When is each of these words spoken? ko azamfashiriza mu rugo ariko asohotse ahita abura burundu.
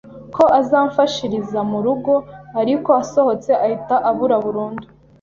ko 0.35 0.43
azamfashiriza 0.59 1.59
mu 1.69 1.77
rugo 1.85 2.13
ariko 2.61 2.89
asohotse 3.01 3.51
ahita 3.65 3.95
abura 4.09 4.35
burundu. 4.45 4.85